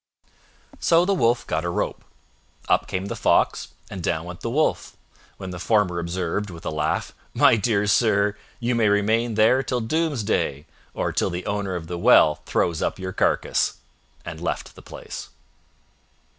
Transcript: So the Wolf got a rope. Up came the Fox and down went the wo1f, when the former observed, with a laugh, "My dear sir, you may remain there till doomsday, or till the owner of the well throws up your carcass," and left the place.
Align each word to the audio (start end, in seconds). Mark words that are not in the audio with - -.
So 0.79 1.05
the 1.05 1.13
Wolf 1.13 1.45
got 1.45 1.63
a 1.63 1.69
rope. 1.69 2.03
Up 2.67 2.87
came 2.87 3.05
the 3.05 3.15
Fox 3.15 3.67
and 3.87 4.01
down 4.01 4.25
went 4.25 4.41
the 4.41 4.49
wo1f, 4.49 4.93
when 5.37 5.51
the 5.51 5.59
former 5.59 5.99
observed, 5.99 6.49
with 6.49 6.65
a 6.65 6.71
laugh, 6.71 7.13
"My 7.35 7.55
dear 7.55 7.85
sir, 7.85 8.35
you 8.59 8.73
may 8.73 8.89
remain 8.89 9.35
there 9.35 9.61
till 9.61 9.79
doomsday, 9.79 10.65
or 10.95 11.11
till 11.11 11.29
the 11.29 11.45
owner 11.45 11.75
of 11.75 11.85
the 11.85 11.99
well 11.99 12.41
throws 12.47 12.81
up 12.81 12.97
your 12.97 13.13
carcass," 13.13 13.75
and 14.25 14.41
left 14.41 14.73
the 14.73 14.81
place. 14.81 15.29